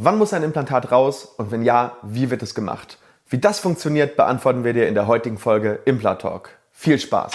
[0.00, 2.98] Wann muss ein Implantat raus und wenn ja, wie wird es gemacht?
[3.28, 6.50] Wie das funktioniert, beantworten wir dir in der heutigen Folge Implantalk.
[6.70, 7.32] Viel Spaß!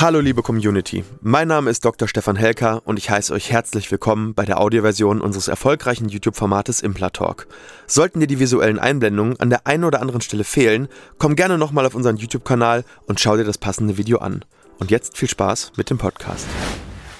[0.00, 2.06] Hallo liebe Community, mein Name ist Dr.
[2.06, 7.48] Stefan Helker und ich heiße euch herzlich willkommen bei der Audioversion unseres erfolgreichen YouTube-Formates Implatalk.
[7.88, 10.86] Sollten dir die visuellen Einblendungen an der einen oder anderen Stelle fehlen,
[11.18, 14.44] komm gerne nochmal auf unseren YouTube-Kanal und schau dir das passende Video an.
[14.78, 16.46] Und jetzt viel Spaß mit dem Podcast.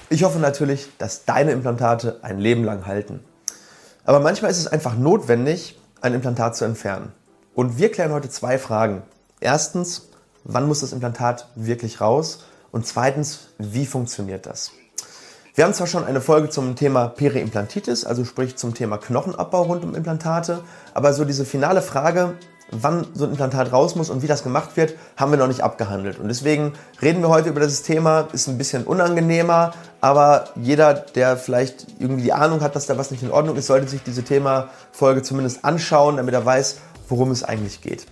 [0.09, 3.19] Ich hoffe natürlich, dass deine Implantate ein Leben lang halten.
[4.05, 7.11] Aber manchmal ist es einfach notwendig, ein Implantat zu entfernen.
[7.53, 9.01] Und wir klären heute zwei Fragen.
[9.41, 10.07] Erstens,
[10.45, 12.45] wann muss das Implantat wirklich raus?
[12.71, 14.71] Und zweitens, wie funktioniert das?
[15.55, 19.83] Wir haben zwar schon eine Folge zum Thema Periimplantitis, also sprich zum Thema Knochenabbau rund
[19.83, 22.35] um Implantate, aber so diese finale Frage,
[22.71, 25.61] wann so ein Implantat raus muss und wie das gemacht wird, haben wir noch nicht
[25.61, 26.19] abgehandelt.
[26.19, 31.35] Und deswegen reden wir heute über dieses Thema, ist ein bisschen unangenehmer, aber jeder, der
[31.35, 34.23] vielleicht irgendwie die Ahnung hat, dass da was nicht in Ordnung ist, sollte sich diese
[34.23, 36.77] Thema-Folge zumindest anschauen, damit er weiß,
[37.09, 38.05] worum es eigentlich geht.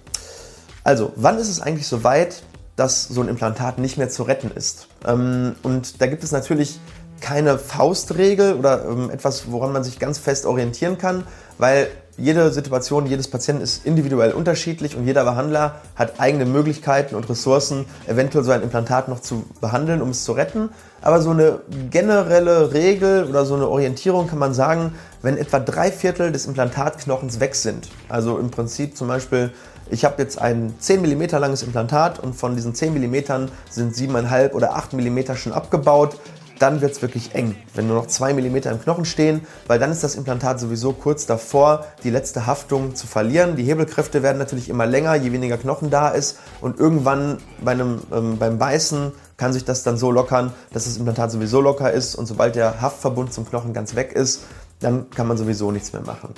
[0.83, 2.43] Also, wann ist es eigentlich soweit,
[2.77, 4.87] dass so ein Implantat nicht mehr zu retten ist.
[5.05, 6.79] Ähm, und da gibt es natürlich
[7.19, 11.25] keine Faustregel oder ähm, etwas, woran man sich ganz fest orientieren kann,
[11.57, 17.29] weil jede Situation jedes Patienten ist individuell unterschiedlich und jeder Behandler hat eigene Möglichkeiten und
[17.29, 20.69] Ressourcen, eventuell so ein Implantat noch zu behandeln, um es zu retten.
[21.01, 21.59] Aber so eine
[21.91, 27.39] generelle Regel oder so eine Orientierung kann man sagen, wenn etwa drei Viertel des Implantatknochens
[27.39, 29.51] weg sind, also im Prinzip zum Beispiel
[29.89, 34.51] ich habe jetzt ein 10 mm langes Implantat und von diesen 10 mm sind 7,5
[34.51, 36.17] oder 8 mm schon abgebaut.
[36.59, 39.91] Dann wird es wirklich eng, wenn nur noch 2 mm im Knochen stehen, weil dann
[39.91, 43.55] ist das Implantat sowieso kurz davor, die letzte Haftung zu verlieren.
[43.55, 48.01] Die Hebelkräfte werden natürlich immer länger, je weniger Knochen da ist und irgendwann bei einem,
[48.11, 52.15] ähm, beim Beißen kann sich das dann so lockern, dass das Implantat sowieso locker ist
[52.15, 54.41] und sobald der Haftverbund zum Knochen ganz weg ist,
[54.79, 56.33] dann kann man sowieso nichts mehr machen.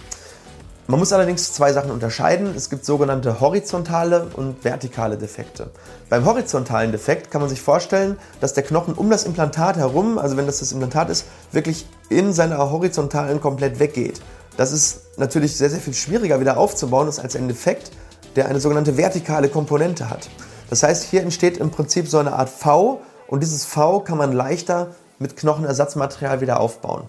[0.89, 2.55] Man muss allerdings zwei Sachen unterscheiden.
[2.55, 5.69] Es gibt sogenannte horizontale und vertikale Defekte.
[6.09, 10.35] Beim horizontalen Defekt kann man sich vorstellen, dass der Knochen um das Implantat herum, also
[10.35, 14.19] wenn das das Implantat ist, wirklich in seiner horizontalen komplett weggeht.
[14.57, 17.91] Das ist natürlich sehr, sehr viel schwieriger wieder aufzubauen als ein Defekt,
[18.35, 20.27] der eine sogenannte vertikale Komponente hat.
[20.71, 24.33] Das heißt, hier entsteht im Prinzip so eine Art V und dieses V kann man
[24.33, 24.87] leichter
[25.19, 27.07] mit Knochenersatzmaterial wieder aufbauen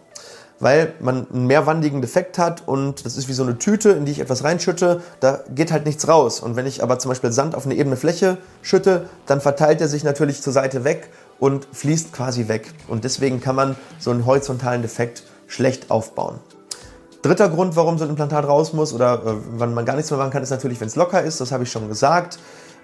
[0.60, 4.12] weil man einen mehrwandigen Defekt hat und das ist wie so eine Tüte, in die
[4.12, 6.40] ich etwas reinschütte, da geht halt nichts raus.
[6.40, 9.88] Und wenn ich aber zum Beispiel Sand auf eine ebene Fläche schütte, dann verteilt er
[9.88, 12.72] sich natürlich zur Seite weg und fließt quasi weg.
[12.86, 16.38] Und deswegen kann man so einen horizontalen Defekt schlecht aufbauen.
[17.22, 20.18] Dritter Grund, warum so ein Implantat raus muss oder äh, wann man gar nichts mehr
[20.18, 21.40] machen kann, ist natürlich, wenn es locker ist.
[21.40, 22.38] Das habe ich schon gesagt.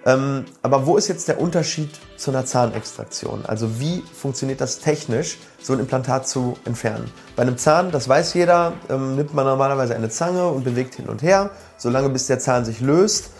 [0.06, 3.44] Ähm, aber wo ist jetzt der Unterschied zu einer Zahnextraktion?
[3.44, 7.10] Also wie funktioniert das technisch, so ein Implantat zu entfernen?
[7.34, 11.08] Bei einem Zahn, das weiß jeder, ähm, nimmt man normalerweise eine Zange und bewegt hin
[11.08, 13.30] und her, solange bis der Zahn sich löst.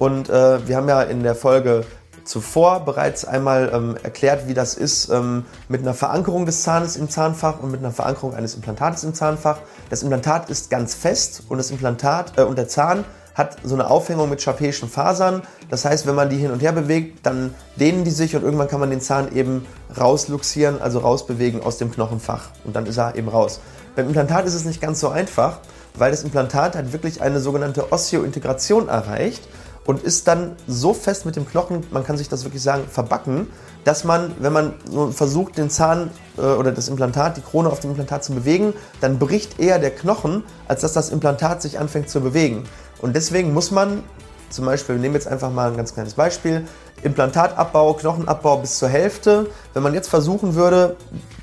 [0.00, 1.84] Und äh, wir haben ja in der Folge
[2.24, 7.08] zuvor bereits einmal ähm, erklärt, wie das ist ähm, mit einer Verankerung des Zahnes im
[7.08, 9.58] Zahnfach und mit einer Verankerung eines Implantates im Zahnfach.
[9.90, 13.04] Das Implantat ist ganz fest und das Implantat äh, und der Zahn
[13.36, 15.42] hat so eine Aufhängung mit scharpeischen Fasern.
[15.68, 18.68] Das heißt, wenn man die hin und her bewegt, dann dehnen die sich und irgendwann
[18.68, 19.66] kann man den Zahn eben
[19.96, 22.48] rausluxieren, also rausbewegen aus dem Knochenfach.
[22.64, 23.60] Und dann ist er eben raus.
[23.94, 25.58] Beim Implantat ist es nicht ganz so einfach,
[25.94, 29.42] weil das Implantat hat wirklich eine sogenannte Osteointegration erreicht
[29.86, 33.46] und ist dann so fest mit dem Knochen, man kann sich das wirklich sagen, verbacken,
[33.84, 34.74] dass man, wenn man
[35.12, 39.18] versucht, den Zahn äh, oder das Implantat, die Krone auf dem Implantat zu bewegen, dann
[39.18, 42.64] bricht eher der Knochen, als dass das Implantat sich anfängt zu bewegen.
[43.00, 44.02] Und deswegen muss man,
[44.50, 46.64] zum Beispiel, wir nehmen jetzt einfach mal ein ganz kleines Beispiel,
[47.02, 49.50] Implantatabbau, Knochenabbau bis zur Hälfte.
[49.74, 50.96] Wenn man jetzt versuchen würde,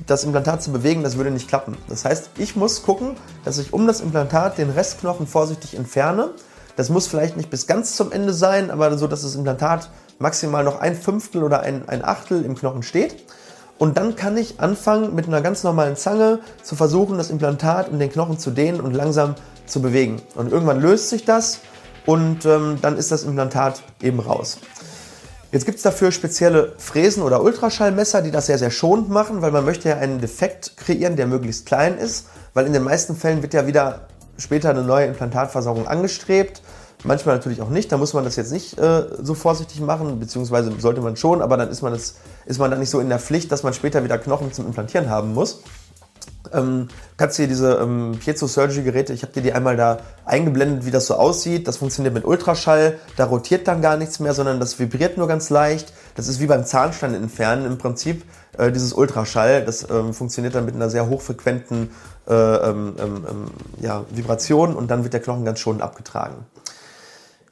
[0.06, 1.78] das Implantat zu bewegen, das würde nicht klappen.
[1.88, 3.16] Das heißt, ich muss gucken,
[3.46, 6.32] dass ich um das Implantat den Restknochen vorsichtig entferne.
[6.76, 9.90] Das muss vielleicht nicht bis ganz zum Ende sein, aber so, dass das Implantat
[10.20, 13.24] maximal noch ein Fünftel oder ein, ein Achtel im Knochen steht.
[13.78, 18.00] Und dann kann ich anfangen, mit einer ganz normalen Zange zu versuchen, das Implantat und
[18.00, 19.36] den Knochen zu dehnen und langsam
[19.66, 20.22] zu bewegen.
[20.36, 21.60] Und irgendwann löst sich das
[22.06, 24.58] und ähm, dann ist das Implantat eben raus.
[25.52, 29.52] Jetzt gibt es dafür spezielle Fräsen oder Ultraschallmesser, die das sehr, sehr schonend machen, weil
[29.52, 33.44] man möchte ja einen Defekt kreieren, der möglichst klein ist, weil in den meisten Fällen
[33.44, 36.62] wird ja wieder später eine neue Implantatversorgung angestrebt.
[37.04, 40.72] Manchmal natürlich auch nicht, da muss man das jetzt nicht äh, so vorsichtig machen, beziehungsweise
[40.80, 42.16] sollte man schon, aber dann ist man, das,
[42.46, 45.10] ist man dann nicht so in der Pflicht, dass man später wieder Knochen zum Implantieren
[45.10, 45.62] haben muss.
[46.54, 46.88] Ähm,
[47.18, 50.92] kannst dir diese ähm, Piezo Surgery Geräte, ich habe dir die einmal da eingeblendet, wie
[50.92, 51.68] das so aussieht.
[51.68, 55.50] Das funktioniert mit Ultraschall, da rotiert dann gar nichts mehr, sondern das vibriert nur ganz
[55.50, 55.94] leicht.
[56.16, 58.24] Das ist wie beim Zahnstein entfernen im Prinzip
[58.58, 59.66] äh, dieses Ultraschall.
[59.66, 61.92] Das ähm, funktioniert dann mit einer sehr hochfrequenten
[62.28, 63.46] äh, ähm, ähm, ähm
[63.80, 66.46] ja, Vibration und dann wird der Knochen ganz schonend abgetragen.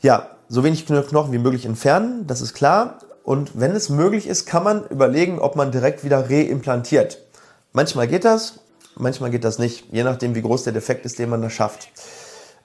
[0.02, 3.00] Ja, so wenig Knochen wie möglich entfernen, das ist klar.
[3.24, 7.20] Und wenn es möglich ist, kann man überlegen, ob man direkt wieder reimplantiert.
[7.72, 8.60] Manchmal geht das,
[8.96, 11.90] manchmal geht das nicht, je nachdem, wie groß der Defekt ist, den man da schafft.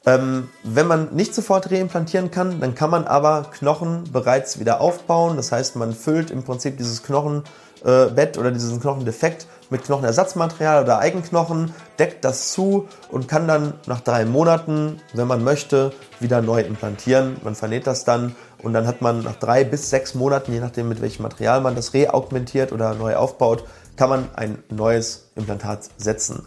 [0.06, 5.36] Ähm, wenn man nicht sofort reimplantieren kann, dann kann man aber Knochen bereits wieder aufbauen.
[5.36, 7.50] Das heißt, man füllt im Prinzip dieses Knochenbett
[7.86, 14.00] äh, oder diesen Knochendefekt mit Knochenersatzmaterial oder Eigenknochen, deckt das zu und kann dann nach
[14.00, 17.36] drei Monaten, wenn man möchte, wieder neu implantieren.
[17.42, 20.88] Man vernäht das dann und dann hat man nach drei bis sechs Monaten, je nachdem
[20.88, 23.64] mit welchem Material man das reaugmentiert oder neu aufbaut,
[23.96, 26.46] kann man ein neues Implantat setzen.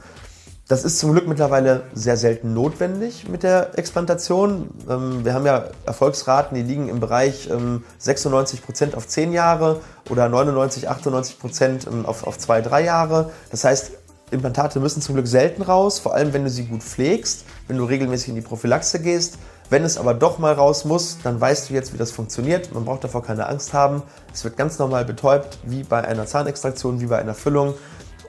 [0.69, 4.69] Das ist zum Glück mittlerweile sehr selten notwendig mit der Explantation.
[4.87, 7.49] Ähm, wir haben ja Erfolgsraten, die liegen im Bereich
[7.97, 9.81] 96 ähm, Prozent auf 10 Jahre
[10.11, 13.31] oder 99, 98 Prozent ähm, auf, auf 2, 3 Jahre.
[13.49, 13.93] Das heißt,
[14.29, 17.85] Implantate müssen zum Glück selten raus, vor allem wenn du sie gut pflegst, wenn du
[17.85, 19.39] regelmäßig in die Prophylaxe gehst.
[19.71, 22.73] Wenn es aber doch mal raus muss, dann weißt du jetzt, wie das funktioniert.
[22.75, 24.03] Man braucht davor keine Angst haben.
[24.31, 27.73] Es wird ganz normal betäubt, wie bei einer Zahnextraktion, wie bei einer Füllung.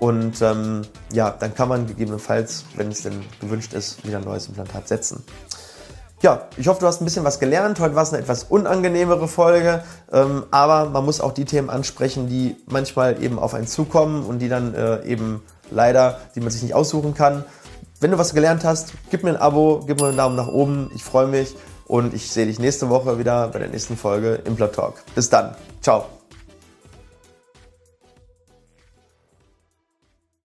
[0.00, 0.82] Und ähm,
[1.12, 5.22] ja, dann kann man gegebenenfalls, wenn es denn gewünscht ist, wieder ein neues Implantat setzen.
[6.22, 7.80] Ja, ich hoffe, du hast ein bisschen was gelernt.
[7.80, 9.82] Heute war es eine etwas unangenehmere Folge,
[10.12, 14.38] ähm, aber man muss auch die Themen ansprechen, die manchmal eben auf einen zukommen und
[14.40, 17.44] die dann äh, eben leider, die man sich nicht aussuchen kann.
[18.00, 20.90] Wenn du was gelernt hast, gib mir ein Abo, gib mir einen Daumen nach oben.
[20.94, 21.54] Ich freue mich
[21.86, 25.02] und ich sehe dich nächste Woche wieder bei der nächsten Folge Implant Talk.
[25.14, 25.54] Bis dann.
[25.80, 26.19] Ciao.